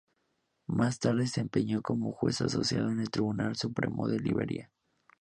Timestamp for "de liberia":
4.07-4.71